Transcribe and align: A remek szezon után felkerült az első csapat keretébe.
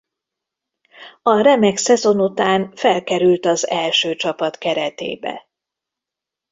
A 1.21 1.35
remek 1.41 1.77
szezon 1.77 2.19
után 2.21 2.75
felkerült 2.75 3.45
az 3.45 3.69
első 3.69 4.15
csapat 4.15 4.57
keretébe. 4.57 5.47